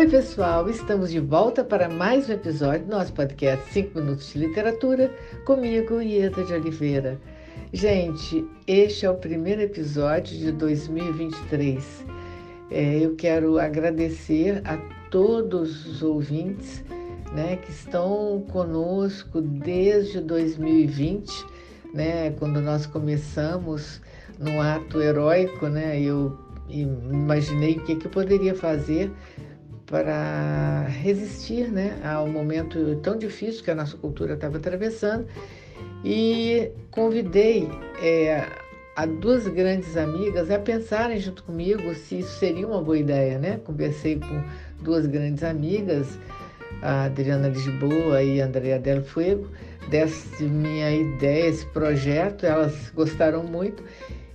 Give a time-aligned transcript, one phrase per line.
[0.00, 4.38] Oi, pessoal, estamos de volta para mais um episódio do nosso podcast 5 Minutos de
[4.38, 5.14] Literatura,
[5.44, 7.20] comigo, Ieda de Oliveira.
[7.70, 12.06] Gente, este é o primeiro episódio de 2023.
[12.70, 14.78] É, eu quero agradecer a
[15.10, 16.82] todos os ouvintes
[17.34, 21.30] né, que estão conosco desde 2020,
[21.92, 24.00] né, quando nós começamos
[24.38, 26.38] num ato heróico, né, eu
[26.70, 29.12] imaginei o que, que eu poderia fazer
[29.90, 35.26] para resistir né, ao momento tão difícil que a nossa cultura estava atravessando
[36.04, 37.68] e convidei
[38.00, 38.46] é,
[38.94, 43.36] a duas grandes amigas a pensarem junto comigo se isso seria uma boa ideia.
[43.36, 43.60] Né?
[43.64, 44.42] Conversei com
[44.80, 46.06] duas grandes amigas,
[46.82, 49.48] a Adriana Lisboa e a Andrea Del Fuego,
[49.90, 53.82] dessa minha ideia, esse projeto, elas gostaram muito.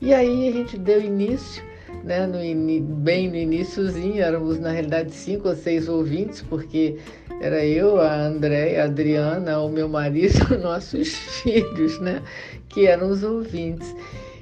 [0.00, 1.69] E aí a gente deu início
[2.04, 2.82] né, no in...
[2.82, 6.98] bem no iníciozinho, éramos na realidade cinco ou seis ouvintes, porque
[7.40, 11.08] era eu, a Andréia, a Adriana, o meu marido nossos
[11.42, 12.22] filhos, né,
[12.68, 13.94] que eram os ouvintes.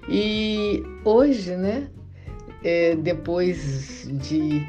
[0.09, 1.89] E hoje, né,
[2.65, 4.67] é, depois de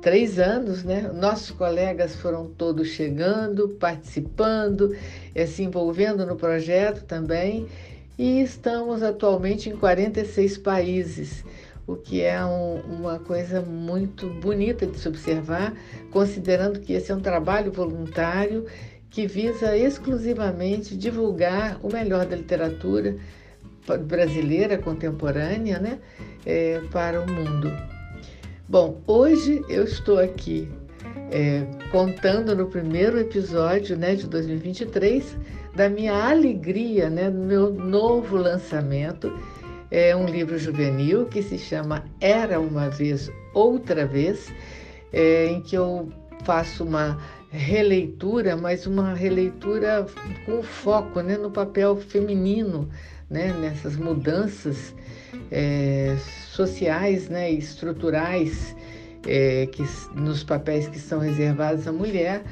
[0.00, 4.96] três anos, né, nossos colegas foram todos chegando, participando,
[5.34, 7.66] é, se envolvendo no projeto também,
[8.18, 11.44] e estamos atualmente em 46 países
[11.86, 15.74] o que é um, uma coisa muito bonita de se observar,
[16.10, 18.66] considerando que esse é um trabalho voluntário
[19.10, 23.16] que visa exclusivamente divulgar o melhor da literatura
[24.06, 25.98] brasileira contemporânea né,
[26.46, 27.72] é, para o mundo.
[28.68, 30.68] Bom, hoje eu estou aqui
[31.32, 35.36] é, contando no primeiro episódio né, de 2023
[35.74, 39.32] da minha alegria, né, do meu novo lançamento
[39.90, 44.52] é um livro juvenil que se chama Era uma Vez, Outra Vez,
[45.12, 46.08] é, em que eu
[46.44, 47.18] faço uma
[47.50, 50.06] releitura, mas uma releitura
[50.46, 52.88] com foco né, no papel feminino,
[53.28, 54.94] né, nessas mudanças
[55.50, 56.16] é,
[56.52, 58.76] sociais né, e estruturais
[59.26, 59.84] é, que,
[60.14, 62.42] nos papéis que são reservados à mulher.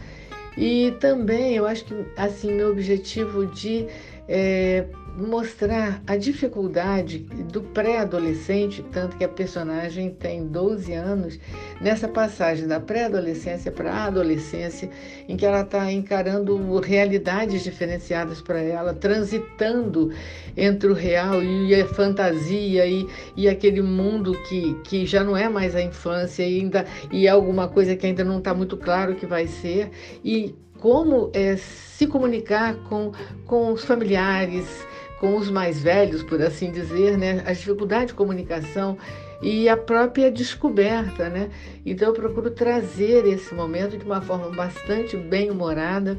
[0.56, 3.86] E também eu acho que assim meu objetivo de
[4.26, 4.84] é,
[5.18, 7.18] mostrar a dificuldade
[7.52, 11.40] do pré-adolescente, tanto que a personagem tem 12 anos,
[11.80, 14.88] nessa passagem da pré-adolescência para a adolescência,
[15.28, 20.12] em que ela está encarando realidades diferenciadas para ela, transitando
[20.56, 23.06] entre o real e a fantasia e,
[23.36, 27.30] e aquele mundo que, que já não é mais a infância e, ainda, e é
[27.30, 29.90] alguma coisa que ainda não está muito claro que vai ser.
[30.24, 33.12] E como é, se comunicar com,
[33.44, 34.86] com os familiares,
[35.20, 37.42] com os mais velhos, por assim dizer, né?
[37.46, 38.96] a dificuldade de comunicação
[39.42, 41.28] e a própria descoberta.
[41.28, 41.50] Né?
[41.84, 46.16] Então, eu procuro trazer esse momento de uma forma bastante bem-humorada,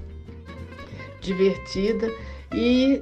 [1.21, 2.11] divertida
[2.53, 3.01] e,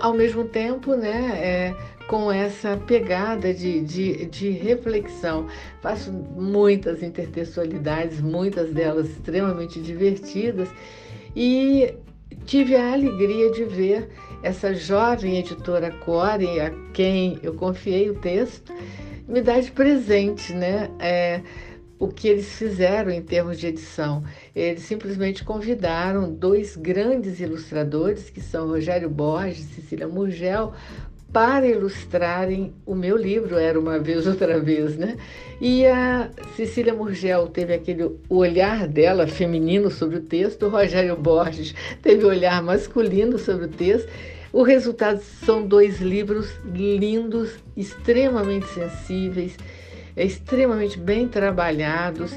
[0.00, 1.74] ao mesmo tempo, né, é,
[2.08, 5.46] com essa pegada de, de, de, reflexão.
[5.82, 10.68] Faço muitas intertextualidades, muitas delas extremamente divertidas,
[11.36, 11.94] e
[12.48, 14.08] tive a alegria de ver
[14.42, 18.72] essa jovem editora Core, a quem eu confiei o texto,
[19.28, 20.90] me dar de presente, né?
[20.98, 21.42] É,
[21.98, 24.24] o que eles fizeram em termos de edição.
[24.56, 30.72] Eles simplesmente convidaram dois grandes ilustradores, que são Rogério Borges e Cecília Murgel,
[31.32, 35.16] para ilustrarem o meu livro, Era Uma Vez, Outra Vez, né?
[35.60, 41.74] E a Cecília Murgel teve aquele olhar dela feminino sobre o texto, o Rogério Borges
[42.00, 44.08] teve o olhar masculino sobre o texto.
[44.50, 49.54] O resultado são dois livros lindos, extremamente sensíveis,
[50.16, 52.32] extremamente bem trabalhados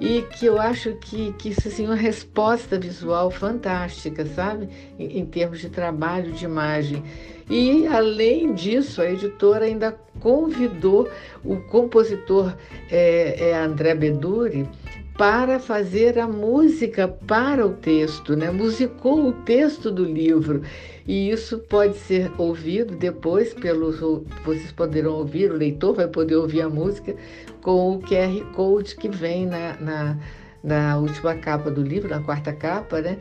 [0.00, 4.68] e que eu acho que, que isso assim, é uma resposta visual fantástica, sabe?
[4.98, 7.02] Em, em, termos de trabalho de imagem.
[7.48, 11.08] E, além disso, a editora ainda convidou
[11.44, 12.54] o compositor
[12.90, 14.68] é, é André Beduri
[15.16, 18.50] para fazer a música para o texto, né?
[18.50, 20.62] musicou o texto do livro.
[21.06, 24.00] E isso pode ser ouvido depois pelos.
[24.44, 27.14] Vocês poderão ouvir, o leitor vai poder ouvir a música
[27.62, 30.18] com o QR Code que vem na, na,
[30.62, 33.18] na última capa do livro, na quarta capa, né?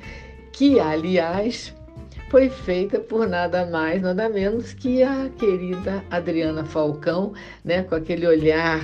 [0.51, 1.74] Que, aliás,
[2.30, 7.33] foi feita por nada mais, nada menos que a querida Adriana Falcão,
[7.63, 7.83] né?
[7.83, 8.81] Com aquele olhar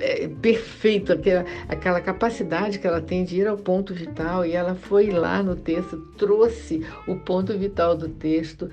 [0.00, 4.74] é, perfeito, aquela, aquela capacidade que ela tem de ir ao ponto vital, e ela
[4.74, 8.68] foi lá no texto, trouxe o ponto vital do texto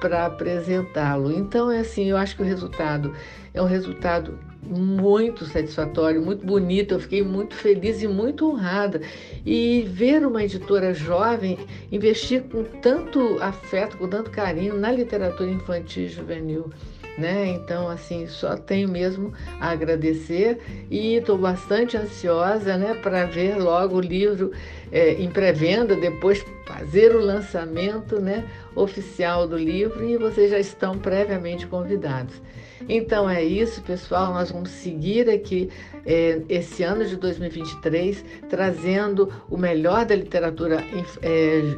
[0.00, 1.30] para apresentá-lo.
[1.30, 3.14] Então, é assim, eu acho que o resultado
[3.52, 6.94] é um resultado muito satisfatório, muito bonito.
[6.94, 9.00] Eu fiquei muito feliz e muito honrada.
[9.44, 11.58] E ver uma editora jovem
[11.90, 16.70] investir com tanto afeto, com tanto carinho na literatura infantil e juvenil.
[17.18, 17.48] Né?
[17.48, 20.58] Então, assim, só tenho mesmo a agradecer
[20.90, 24.52] e estou bastante ansiosa né, para ver logo o livro
[24.92, 28.44] é, em pré-venda, depois fazer o lançamento né,
[28.74, 32.40] oficial do livro e vocês já estão previamente convidados.
[32.88, 34.32] Então é isso, pessoal.
[34.32, 35.70] Nós vamos seguir aqui
[36.06, 40.82] é, esse ano de 2023 trazendo o melhor da literatura.
[41.22, 41.76] É,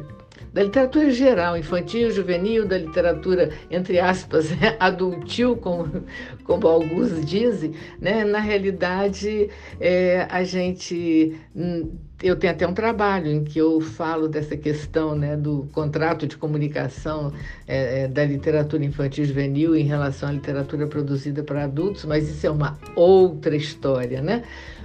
[0.53, 6.03] da literatura geral, infantil, juvenil, da literatura, entre aspas, adultil, como,
[6.43, 8.23] como alguns dizem, né?
[8.23, 11.89] na realidade, é, a gente hum,
[12.23, 16.37] eu tenho até um trabalho em que eu falo dessa questão né, do contrato de
[16.37, 17.33] comunicação
[17.67, 22.47] é, é, da literatura infantil juvenil em relação à literatura produzida para adultos, mas isso
[22.47, 24.43] é uma outra história, né?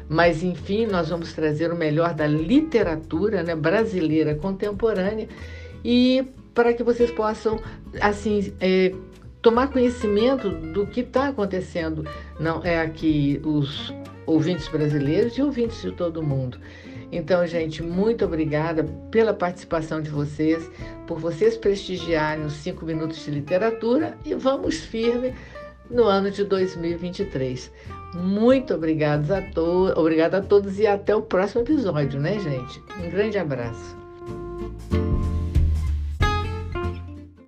[0.08, 5.28] Mas, enfim, nós vamos trazer o melhor da literatura né, brasileira contemporânea
[5.84, 7.60] e para que vocês possam,
[8.00, 8.92] assim, é,
[9.42, 12.04] tomar conhecimento do que está acontecendo.
[12.40, 13.92] Não é aqui os
[14.26, 16.58] ouvintes brasileiros e ouvintes de todo mundo.
[17.10, 20.70] Então, gente, muito obrigada pela participação de vocês,
[21.06, 25.34] por vocês prestigiarem os 5 minutos de literatura e vamos firme
[25.90, 27.72] no ano de 2023.
[28.18, 32.82] Muito obrigada a, to obrigada a todos e até o próximo episódio, né, gente?
[33.00, 33.96] Um grande abraço.